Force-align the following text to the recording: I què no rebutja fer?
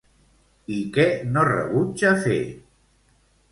I 0.75 0.77
què 0.95 1.05
no 1.35 1.45
rebutja 1.51 2.17
fer? 2.27 2.41